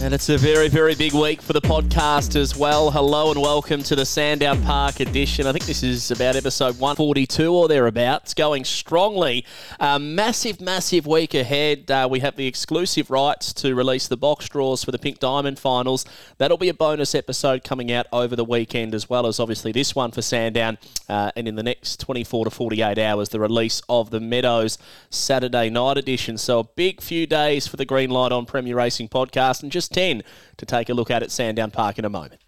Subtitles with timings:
[0.00, 2.92] And it's a very, very big week for the podcast as well.
[2.92, 5.44] Hello and welcome to the Sandown Park edition.
[5.44, 9.44] I think this is about episode 142 or thereabouts, going strongly.
[9.80, 11.90] A massive, massive week ahead.
[11.90, 15.58] Uh, we have the exclusive rights to release the box draws for the Pink Diamond
[15.58, 16.04] finals.
[16.38, 19.96] That'll be a bonus episode coming out over the weekend, as well as obviously this
[19.96, 20.78] one for Sandown.
[21.08, 24.78] Uh, and in the next 24 to 48 hours, the release of the Meadows
[25.10, 26.38] Saturday night edition.
[26.38, 29.64] So a big few days for the Green Light on Premier Racing podcast.
[29.64, 30.22] And just 10
[30.56, 32.40] to take a look at at Sandown Park in a moment.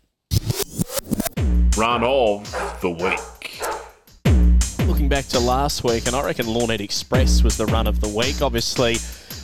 [1.77, 3.61] Run of the week.
[4.87, 8.09] Looking back to last week, and I reckon Lornette Express was the run of the
[8.09, 8.43] week.
[8.43, 8.97] Obviously,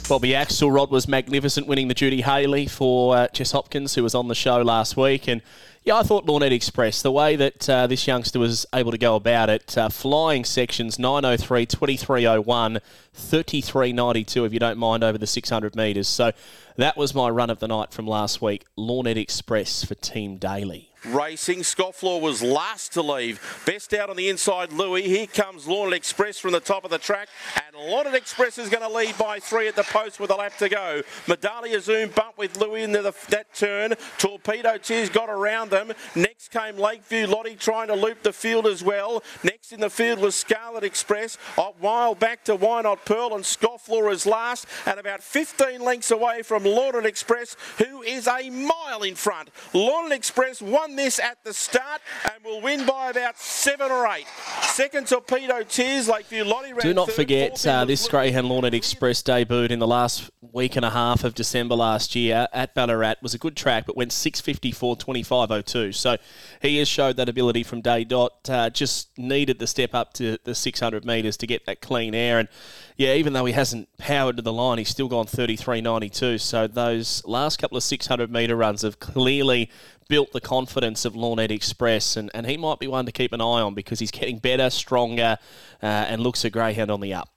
[0.08, 4.28] Bobby Axelrod was magnificent, winning the Judy Haley for uh, Jess Hopkins, who was on
[4.28, 5.28] the show last week.
[5.28, 5.42] And
[5.86, 9.14] yeah, I thought Lornette Express, the way that uh, this youngster was able to go
[9.14, 12.80] about it, uh, flying sections 903, 2301,
[13.12, 16.08] 3392, if you don't mind, over the 600 metres.
[16.08, 16.32] So
[16.74, 18.64] that was my run of the night from last week.
[18.76, 20.90] Lornette Express for Team Daly.
[21.08, 23.40] Racing, Scofflaw was last to leave.
[23.64, 25.02] Best out on the inside, Louis.
[25.02, 27.28] Here comes Lornette Express from the top of the track,
[27.64, 30.56] and Lornette Express is going to lead by three at the post with a lap
[30.58, 31.02] to go.
[31.26, 33.94] Medallia Zoom bumped with Louis in the, that turn.
[34.18, 35.92] Torpedo Tears got around them.
[36.16, 39.22] Next came Lakeview Lottie trying to loop the field as well.
[39.44, 41.38] Next in the field was Scarlet Express.
[41.56, 46.10] A while back to Why Not Pearl, and Scofflaw is last, and about 15 lengths
[46.10, 49.50] away from Lornette Express, who is a mile in front.
[49.72, 54.26] Lornette Express won this at the start and will win by about seven or eight.
[54.62, 59.70] Second Torpedo Tears, Lakeview Lottie Do not third, forget uh, this Greyhound Lornette Express debuted
[59.70, 63.16] in the last week and a half of December last year at Ballarat.
[63.22, 65.92] Was a good track, but went 654 2502.
[65.92, 66.16] So
[66.60, 68.48] he has showed that ability from day dot.
[68.48, 72.38] Uh, just needed the step up to the 600 metres to get that clean air.
[72.38, 72.48] And
[72.96, 76.40] yeah, even though he hasn't powered to the line, he's still gone 33.92.
[76.40, 79.70] So those last couple of 600 metre runs have clearly
[80.08, 83.40] built the confidence of Lornette Express, and, and he might be one to keep an
[83.40, 85.38] eye on because he's getting better, stronger,
[85.82, 87.28] uh, and looks a greyhound on the up.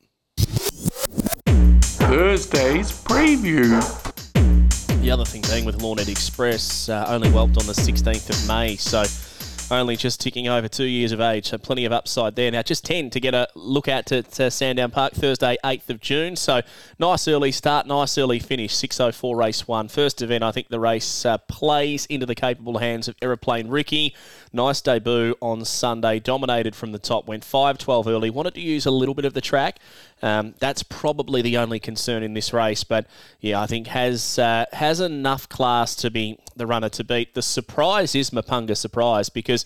[1.47, 3.80] Thursday's preview.
[5.02, 8.75] The other thing being with Lornette Express, uh, only whelped on the 16th of May,
[8.75, 9.03] so
[9.72, 12.52] only just ticking over two years of age, so plenty of upside there.
[12.52, 16.00] Now, just 10 to get a look out to, to Sandown Park Thursday, 8th of
[16.00, 16.35] June.
[16.35, 16.62] So,
[16.97, 18.75] nice early start, nice early finish.
[18.75, 19.88] 6.04 race one.
[19.88, 24.16] First event, I think the race uh, plays into the capable hands of Aeroplane Ricky.
[24.51, 28.29] Nice debut on Sunday, dominated from the top, went 5.12 early.
[28.29, 29.79] Wanted to use a little bit of the track.
[30.21, 33.05] Um, that's probably the only concern in this race, but
[33.39, 37.35] yeah, I think has uh, has enough class to be the runner to beat.
[37.35, 39.65] The surprise is Mapunga Surprise because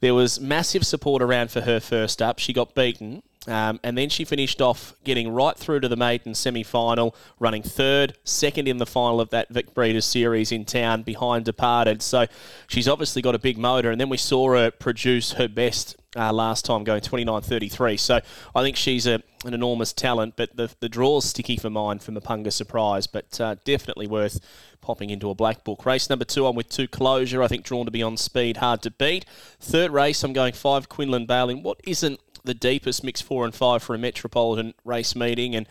[0.00, 2.38] there was massive support around for her first up.
[2.38, 3.22] She got beaten.
[3.46, 7.62] Um, and then she finished off getting right through to the maiden semi final, running
[7.62, 12.02] third, second in the final of that Vic Breeders series in town behind Departed.
[12.02, 12.26] So
[12.68, 13.90] she's obviously got a big motor.
[13.90, 17.98] And then we saw her produce her best uh, last time, going 29.33.
[17.98, 18.20] So
[18.54, 22.12] I think she's a, an enormous talent, but the, the draw's sticky for mine for
[22.12, 24.40] Mapunga Surprise, but uh, definitely worth
[24.80, 25.86] popping into a black book.
[25.86, 27.42] Race number two, I'm with two closure.
[27.42, 29.24] I think drawn to be on speed, hard to beat.
[29.60, 33.54] Third race, I'm going five Quinlan Bale in what isn't the deepest mix four and
[33.54, 35.54] five for a metropolitan race meeting.
[35.54, 35.66] And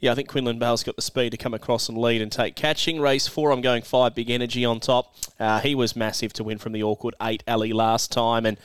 [0.00, 2.56] yeah, I think Quinlan Bale's got the speed to come across and lead and take
[2.56, 3.00] catching.
[3.00, 5.14] Race four, I'm going five big energy on top.
[5.38, 8.44] Uh, he was massive to win from the awkward eight alley last time.
[8.46, 8.58] And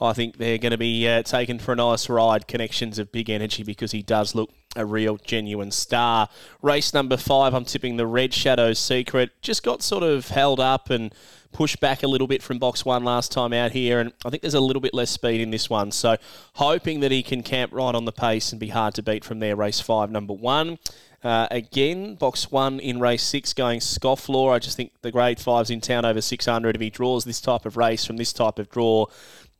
[0.00, 2.46] I think they're going to be uh, taken for a nice ride.
[2.46, 6.28] Connections of big energy because he does look a real genuine star.
[6.62, 9.30] Race number five, I'm tipping the Red Shadows Secret.
[9.40, 11.14] Just got sort of held up and
[11.54, 14.42] pushed back a little bit from box one last time out here, and I think
[14.42, 15.90] there's a little bit less speed in this one.
[15.92, 16.16] So
[16.54, 19.38] hoping that he can camp right on the pace and be hard to beat from
[19.38, 19.56] there.
[19.56, 20.78] Race five, number one.
[21.22, 24.52] Uh, again, box one in race six going Scofflaw.
[24.52, 26.76] I just think the grade five's in town over 600.
[26.76, 29.06] If he draws this type of race from this type of draw,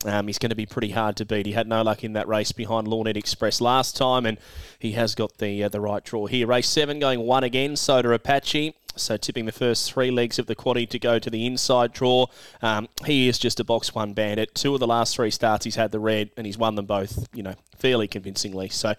[0.04, 1.46] um, he's going to be pretty hard to beat.
[1.46, 4.38] He had no luck in that race behind Lornette Express last time, and
[4.78, 6.46] he has got the uh, the right draw here.
[6.46, 8.74] Race seven going one again, Soda Apache.
[8.96, 12.26] So tipping the first three legs of the quaddy to go to the inside draw.
[12.62, 14.54] Um, he is just a box one bandit.
[14.54, 17.26] Two of the last three starts he's had the red, and he's won them both,
[17.34, 18.68] you know, fairly convincingly.
[18.68, 18.94] So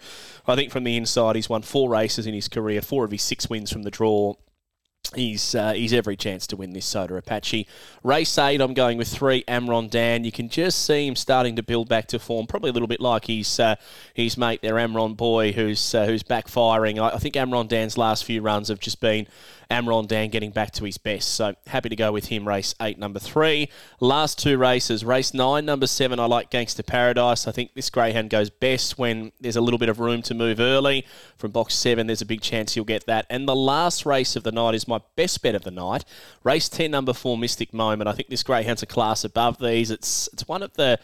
[0.46, 3.22] I think from the inside he's won four races in his career, four of his
[3.22, 4.34] six wins from the draw.
[5.14, 7.66] He's uh, he's every chance to win this Soda Apache.
[8.02, 10.24] Race eight, I'm going with three Amron Dan.
[10.24, 13.00] You can just see him starting to build back to form, probably a little bit
[13.00, 13.76] like his uh,
[14.14, 17.00] his mate there, Amron Boy, who's uh, who's backfiring.
[17.00, 19.26] I, I think Amron Dan's last few runs have just been
[19.70, 21.34] Amron Dan getting back to his best.
[21.34, 22.46] So happy to go with him.
[22.46, 23.68] Race eight, number three.
[24.00, 26.20] Last two races, race nine, number seven.
[26.20, 27.48] I like Gangster Paradise.
[27.48, 30.60] I think this greyhound goes best when there's a little bit of room to move
[30.60, 31.04] early.
[31.36, 33.26] From box seven, there's a big chance he'll get that.
[33.28, 36.04] And the last race of the night is my best bet of the night.
[36.44, 38.08] Race ten, number four, Mystic Moment.
[38.08, 39.90] I think this greyhound's a class above these.
[39.90, 40.98] It's it's one of the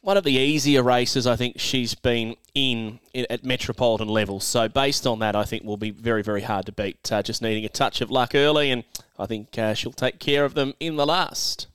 [0.00, 4.40] one of the easier races I think she's been in, at metropolitan level.
[4.40, 7.10] So based on that, I think will be very very hard to beat.
[7.10, 8.84] Uh, just needing a touch of luck early, and
[9.18, 11.66] I think uh, she'll take care of them in the last.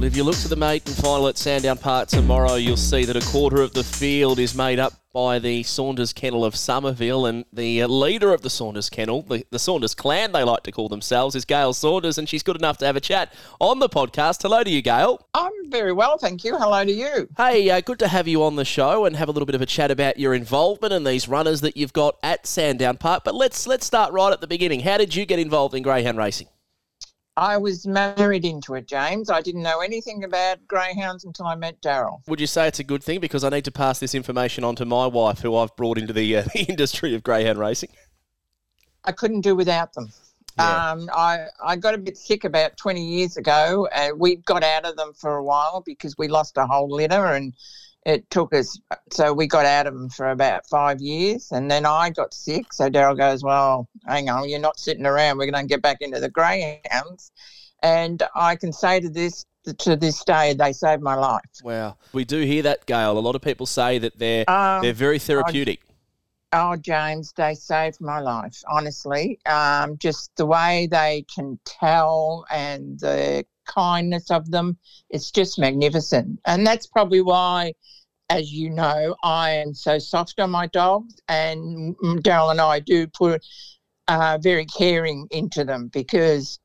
[0.00, 3.16] Well, if you look to the maiden final at Sandown Park tomorrow, you'll see that
[3.16, 7.44] a quarter of the field is made up by the Saunders Kennel of Somerville, and
[7.52, 10.88] the uh, leader of the Saunders Kennel, the, the Saunders clan, they like to call
[10.88, 14.40] themselves, is Gail Saunders, and she's good enough to have a chat on the podcast.
[14.40, 15.20] Hello to you, Gail.
[15.34, 16.56] I'm very well, thank you.
[16.56, 17.28] Hello to you.
[17.36, 19.60] Hey, uh, good to have you on the show and have a little bit of
[19.60, 23.22] a chat about your involvement and these runners that you've got at Sandown Park.
[23.22, 24.80] But let's let's start right at the beginning.
[24.80, 26.46] How did you get involved in greyhound racing?
[27.40, 29.30] I was married into it, James.
[29.30, 32.20] I didn't know anything about greyhounds until I met Daryl.
[32.28, 33.18] Would you say it's a good thing?
[33.18, 36.12] Because I need to pass this information on to my wife, who I've brought into
[36.12, 37.88] the, uh, the industry of greyhound racing.
[39.04, 40.12] I couldn't do without them.
[40.58, 40.90] Yeah.
[40.90, 43.88] Um, I, I got a bit sick about 20 years ago.
[43.90, 47.24] Uh, we got out of them for a while because we lost a whole litter
[47.24, 47.54] and
[48.04, 48.78] it took us,
[49.12, 51.52] so we got out of them for about five years.
[51.52, 52.72] And then I got sick.
[52.74, 55.38] So Daryl goes, Well, hang on, you're not sitting around.
[55.38, 57.32] We're going to get back into the greyhounds.
[57.82, 59.46] And I can say to this,
[59.78, 61.42] to this day, they saved my life.
[61.62, 63.18] Wow, we do hear that, Gail.
[63.18, 65.80] A lot of people say that they're Um, they're very therapeutic.
[66.52, 69.38] Oh, James, they saved my life, honestly.
[69.46, 74.76] Um, just the way they can tell and the kindness of them,
[75.10, 76.40] it's just magnificent.
[76.46, 77.74] And that's probably why,
[78.30, 81.14] as you know, I am so soft on my dogs.
[81.28, 83.46] And Daryl and I do put
[84.10, 86.58] uh, very caring into them because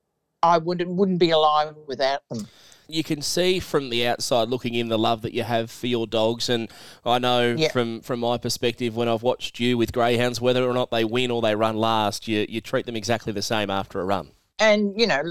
[0.44, 2.48] I wouldn't, wouldn't be alive without them.
[2.88, 6.06] you can see from the outside looking in the love that you have for your
[6.08, 6.70] dogs and
[7.04, 7.72] I know Yeah.
[7.72, 11.32] from from my perspective when I've watched you with greyhounds whether or not they win
[11.32, 14.94] or they run last you you treat them exactly the same after a run And,
[15.02, 15.22] you know,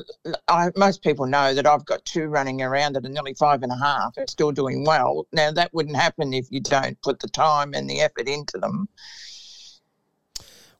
[0.48, 3.72] I, most people know that I've got two running around that are nearly five and
[3.72, 5.26] a half and still doing well.
[5.32, 8.86] Now, that wouldn't happen if you don't put the time and the effort into them.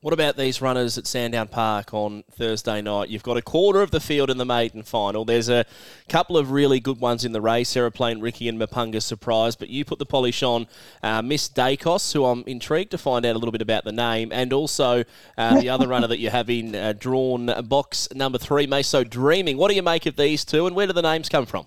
[0.04, 3.08] What about these runners at Sandown Park on Thursday night?
[3.08, 5.24] You've got a quarter of the field in the maiden final.
[5.24, 5.64] There's a
[6.10, 9.82] couple of really good ones in the race, Aeroplane Ricky and Mapunga Surprise, but you
[9.82, 10.66] put the polish on
[11.02, 14.30] uh, Miss Daicos, who I'm intrigued to find out a little bit about the name,
[14.30, 15.04] and also
[15.38, 19.56] uh, the other runner that you have in uh, drawn box number three, Meso Dreaming.
[19.56, 21.66] What do you make of these two, and where do the names come from?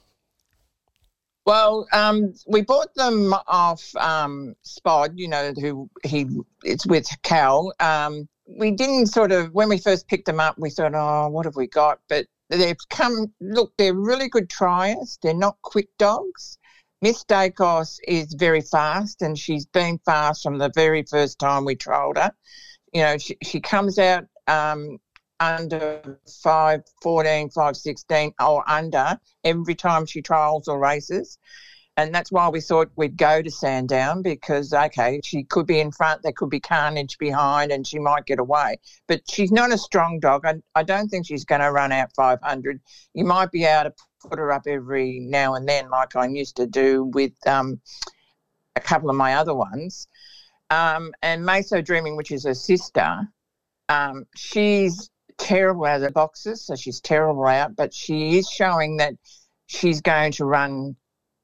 [1.47, 6.27] Well, um, we bought them off um, Spod, you know, who he
[6.65, 7.73] it's with Cal.
[7.79, 11.45] Um, we didn't sort of when we first picked them up, we thought, oh, what
[11.45, 11.99] have we got?
[12.09, 13.33] But they've come.
[13.39, 15.19] Look, they're really good triers.
[15.23, 16.57] They're not quick dogs.
[17.01, 21.77] Miss Daicos is very fast, and she's been fast from the very first time we
[21.77, 22.33] trialled her.
[22.91, 24.97] You know, she, she comes out um,
[25.39, 31.37] under 5, 14, 5, 16 or under every time she trials or races.
[31.97, 35.91] And that's why we thought we'd go to Sandown because, okay, she could be in
[35.91, 38.77] front, there could be carnage behind, and she might get away.
[39.07, 40.45] But she's not a strong dog.
[40.45, 42.79] I, I don't think she's going to run out 500.
[43.15, 46.57] You might be able to put her up every now and then, like I used
[46.57, 47.81] to do with um,
[48.75, 50.07] a couple of my other ones.
[50.69, 53.27] Um, and Meso Dreaming, which is her sister,
[53.89, 58.97] um, she's terrible out of the boxes, so she's terrible out, but she is showing
[58.97, 59.13] that
[59.67, 60.95] she's going to run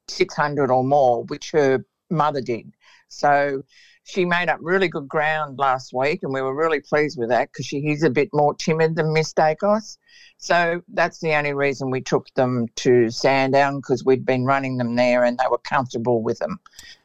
[0.07, 2.73] 600 or more, which her mother did.
[3.07, 3.63] So
[4.03, 7.51] she made up really good ground last week, and we were really pleased with that
[7.51, 9.97] because she is a bit more timid than Miss Daicos.
[10.37, 14.95] So that's the only reason we took them to Sandown because we'd been running them
[14.95, 16.59] there and they were comfortable with them.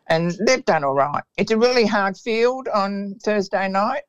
[0.09, 1.23] And they've done all right.
[1.37, 4.03] It's a really hard field on Thursday night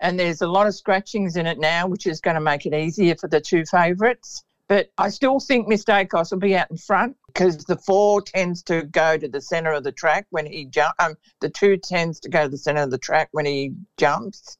[0.00, 2.74] and there's a lot of scratchings in it now, which is going to make it
[2.74, 4.42] easier for the two favourites.
[4.66, 6.06] But I still think Mr.
[6.06, 9.72] Akos will be out in front because the four tends to go to the centre
[9.72, 10.94] of the track when he jump.
[11.00, 14.58] Um, the two tends to go to the centre of the track when he jumps,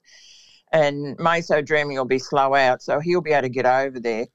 [0.73, 4.27] and Meso Dreaming will be slow out, so he'll be able to get over there.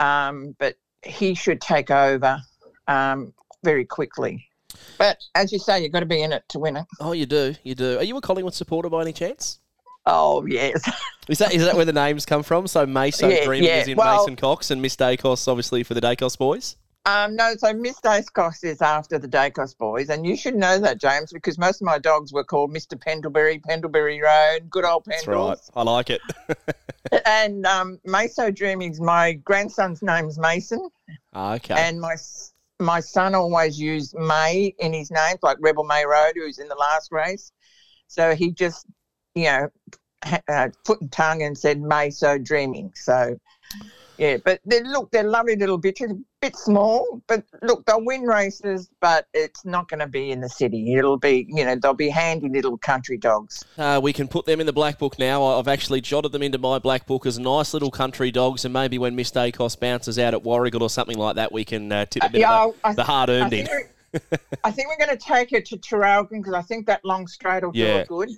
[0.00, 2.40] Um, but he should take over
[2.88, 4.46] um, very quickly.
[4.96, 6.86] But as you say, you've got to be in it to win it.
[6.98, 7.98] Oh, you do, you do.
[7.98, 9.58] Are you a Collingwood supporter by any chance?
[10.06, 10.82] Oh yes.
[11.28, 12.66] Is that is that where the names come from?
[12.66, 13.82] So Mason Yeah, Dreaming yeah.
[13.82, 16.76] is in Well- Mason Cox and Miss Daicos obviously for the Daicos boys.
[17.06, 21.00] Um, no, so Miss Daicos is after the Daicos boys, and you should know that,
[21.00, 23.00] James, because most of my dogs were called Mr.
[23.00, 25.56] Pendlebury, Pendlebury Road, good old That's right.
[25.74, 26.20] I like it.
[27.24, 30.90] And um, Meso Dreaming's my grandson's name's Mason,
[31.34, 31.74] okay.
[31.74, 32.16] and my
[32.78, 36.74] my son always used May in his names, like Rebel May Road, who's in the
[36.74, 37.52] last race.
[38.06, 38.86] So he just,
[39.34, 39.68] you know,
[40.24, 42.92] ha- uh, foot and tongue and said Meso Dreaming.
[42.94, 43.38] So.
[44.20, 48.20] Yeah, but they look, they're lovely little bitches, a bit small, but look, they'll win
[48.24, 50.94] races, but it's not going to be in the city.
[50.94, 53.64] It'll be, you know, they'll be handy little country dogs.
[53.78, 55.42] Uh, we can put them in the black book now.
[55.58, 58.98] I've actually jotted them into my black book as nice little country dogs, and maybe
[58.98, 62.22] when Miss Daicos bounces out at Warragul or something like that, we can uh, tip
[62.22, 63.66] a bit yeah, of the, the hard earned in.
[64.64, 67.62] I think we're going to take it to Traralgon because I think that long straight
[67.62, 67.96] will do Yeah.
[68.00, 68.28] it good.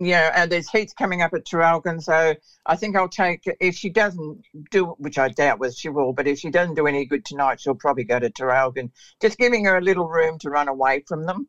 [0.00, 2.34] Yeah, and there's heats coming up at Traralgon, so
[2.66, 6.28] I think I'll take if she doesn't do, which I doubt whether she will, but
[6.28, 8.90] if she doesn't do any good tonight, she'll probably go to Traralgon,
[9.20, 11.48] just giving her a little room to run away from them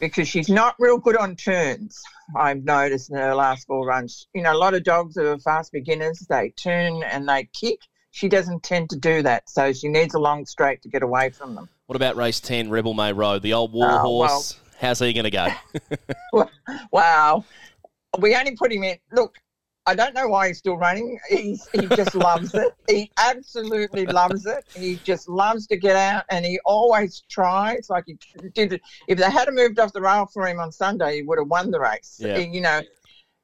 [0.00, 2.02] because she's not real good on turns.
[2.36, 4.26] I've noticed in her last four runs.
[4.34, 7.80] You know, a lot of dogs that are fast beginners, they turn and they kick.
[8.12, 11.30] She doesn't tend to do that, so she needs a long straight to get away
[11.30, 11.68] from them.
[11.86, 14.58] What about race 10, Rebel May Road, the old war Oh, horse?
[14.80, 15.48] How's he going to go?
[16.92, 17.44] Wow.
[18.18, 18.96] We only put him in.
[19.12, 19.36] Look,
[19.86, 21.18] I don't know why he's still running.
[21.28, 22.72] He's, he just loves it.
[22.88, 24.64] He absolutely loves it.
[24.74, 27.88] He just loves to get out and he always tries.
[27.90, 28.18] Like he
[28.54, 28.80] did.
[29.08, 31.70] If they had moved off the rail for him on Sunday, he would have won
[31.70, 32.16] the race.
[32.18, 32.38] Yeah.
[32.38, 32.80] He- you know,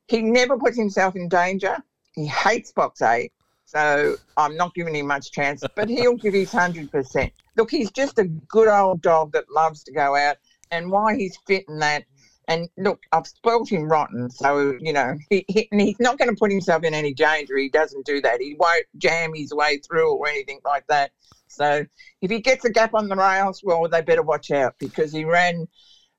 [0.09, 1.77] he never puts himself in danger.
[2.15, 3.33] He hates box eight.
[3.65, 7.31] So I'm not giving him much chance, but he'll give his 100%.
[7.57, 10.37] Look, he's just a good old dog that loves to go out.
[10.73, 12.05] And why he's fit in that,
[12.49, 16.31] and look, I've spoilt him rotten, so you know he, he and he's not going
[16.31, 17.57] to put himself in any danger.
[17.57, 18.41] He doesn't do that.
[18.41, 21.13] He won't jam his way through or anything like that.
[21.47, 21.85] So
[22.23, 25.25] if he gets a gap on the rails, well, they better watch out because he
[25.25, 25.69] ran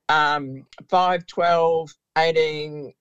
[0.08, 2.92] um, 5, 12, 18,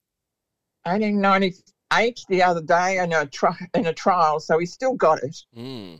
[0.84, 5.38] 1898 the other day in a, tri- in a trial, so he's still got it.
[5.56, 6.00] Mm,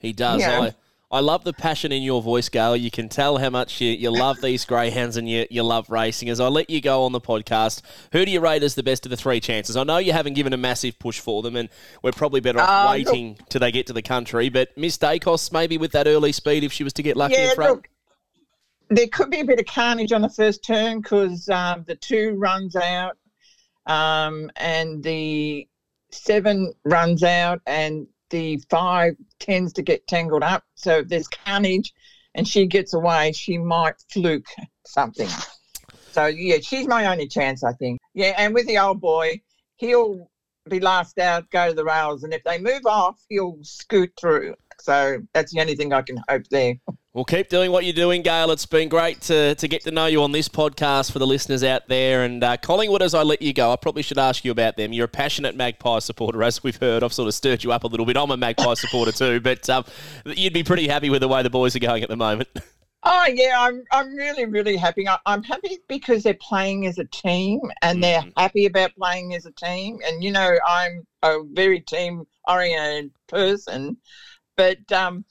[0.00, 0.40] he does.
[0.40, 0.60] Yeah.
[0.60, 0.74] I,
[1.10, 2.76] I love the passion in your voice, Gail.
[2.76, 6.28] You can tell how much you, you love these greyhounds and you, you love racing.
[6.28, 7.80] As I let you go on the podcast,
[8.12, 9.74] who do you rate as the best of the three chances?
[9.74, 11.70] I know you haven't given a massive push for them, and
[12.02, 14.50] we're probably better off Uh, waiting till they get to the country.
[14.50, 17.50] But Miss Daicos, maybe with that early speed, if she was to get lucky yeah,
[17.50, 17.76] in front.
[17.76, 17.88] look,
[18.90, 22.34] there could be a bit of carnage on the first turn because um, the two
[22.36, 23.16] runs out
[23.86, 25.66] um, and the
[26.10, 30.64] seven runs out and the five tends to get tangled up.
[30.74, 31.92] So if there's carnage
[32.34, 34.46] and she gets away, she might fluke
[34.86, 35.28] something.
[36.12, 38.00] So yeah, she's my only chance, I think.
[38.14, 39.40] Yeah, and with the old boy,
[39.76, 40.30] he'll
[40.68, 44.54] be last out, go to the rails, and if they move off, he'll scoot through.
[44.80, 46.74] So that's the only thing I can hope there.
[47.14, 48.50] Well, keep doing what you're doing, Gail.
[48.50, 51.64] It's been great to, to get to know you on this podcast for the listeners
[51.64, 52.22] out there.
[52.22, 54.92] And uh, Collingwood, as I let you go, I probably should ask you about them.
[54.92, 57.02] You're a passionate Magpie supporter, as we've heard.
[57.02, 58.16] I've sort of stirred you up a little bit.
[58.16, 59.84] I'm a Magpie supporter too, but um,
[60.24, 62.48] you'd be pretty happy with the way the boys are going at the moment.
[63.04, 65.06] Oh yeah, I'm I'm really really happy.
[65.06, 69.46] I, I'm happy because they're playing as a team and they're happy about playing as
[69.46, 70.00] a team.
[70.04, 73.96] And you know, I'm a very team oriented person,
[74.58, 75.24] but um,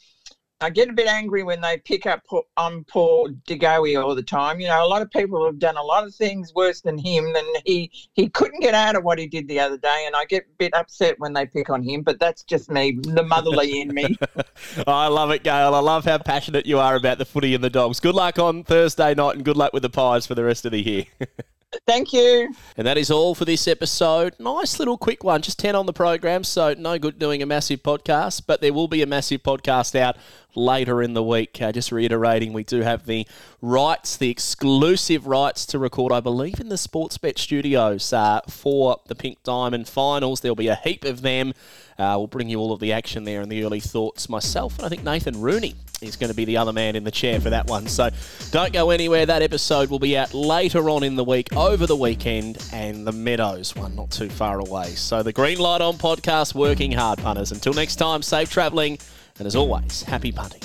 [0.62, 2.24] I get a bit angry when they pick up
[2.56, 4.60] on poor De Goey all the time.
[4.60, 7.26] You know, a lot of people have done a lot of things worse than him,
[7.26, 10.06] and he he couldn't get out of what he did the other day.
[10.08, 12.98] And I get a bit upset when they pick on him, but that's just me,
[13.04, 14.18] the motherly in me.
[14.88, 15.76] I love it, Gail.
[15.76, 18.00] I love how passionate you are about the footy and the dogs.
[18.00, 20.72] Good luck on Thursday night and good luck with the Pies for the rest of
[20.72, 21.06] the year.
[21.86, 22.54] Thank you.
[22.76, 24.36] And that is all for this episode.
[24.40, 27.84] Nice little quick one, just 10 on the program, so no good doing a massive
[27.84, 30.18] podcast, but there will be a massive podcast out
[30.58, 31.62] later in the week.
[31.62, 33.26] Uh, just reiterating, we do have the
[33.62, 39.16] rights, the exclusive rights to record, I believe, in the Sportsbet studios uh, for the
[39.16, 40.42] Pink Diamond finals.
[40.42, 41.54] There'll be a heap of them.
[41.98, 44.86] Uh, we'll bring you all of the action there and the early thoughts myself, and
[44.86, 47.50] I think Nathan Rooney is going to be the other man in the chair for
[47.50, 47.88] that one.
[47.88, 48.12] So
[48.52, 49.26] don't go anywhere.
[49.26, 53.12] That episode will be out later on in the week, over the weekend, and the
[53.12, 54.90] Meadows one not too far away.
[54.90, 57.52] So the Green Light On podcast working hard, punters.
[57.52, 59.00] Until next time, safe travelling,
[59.40, 60.62] and as always, happy punting.